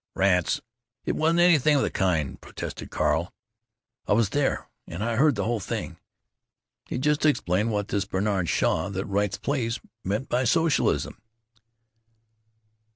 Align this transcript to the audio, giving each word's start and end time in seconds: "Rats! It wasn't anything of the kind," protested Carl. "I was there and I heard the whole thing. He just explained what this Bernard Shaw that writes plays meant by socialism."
"Rats! 0.15 0.61
It 1.05 1.15
wasn't 1.15 1.41
anything 1.41 1.75
of 1.75 1.83
the 1.83 1.91
kind," 1.91 2.41
protested 2.41 2.89
Carl. 2.89 3.31
"I 4.07 4.13
was 4.13 4.29
there 4.29 4.67
and 4.87 5.03
I 5.03 5.15
heard 5.15 5.35
the 5.35 5.43
whole 5.43 5.59
thing. 5.59 5.97
He 6.87 6.97
just 6.97 7.23
explained 7.23 7.69
what 7.71 7.89
this 7.89 8.05
Bernard 8.05 8.49
Shaw 8.49 8.89
that 8.89 9.05
writes 9.05 9.37
plays 9.37 9.79
meant 10.03 10.27
by 10.27 10.43
socialism." 10.45 11.21